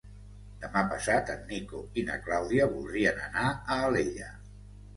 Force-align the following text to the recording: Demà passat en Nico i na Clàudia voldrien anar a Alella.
Demà 0.61 0.81
passat 0.93 1.29
en 1.33 1.43
Nico 1.51 1.83
i 2.01 2.05
na 2.09 2.17
Clàudia 2.25 2.69
voldrien 2.73 3.23
anar 3.29 3.47
a 3.53 3.81
Alella. 3.87 4.35